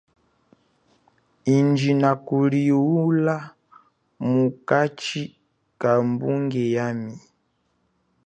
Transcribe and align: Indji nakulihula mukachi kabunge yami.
Indji 1.55 1.91
nakulihula 2.01 3.35
mukachi 4.31 5.21
kabunge 5.81 6.63
yami. 6.75 7.13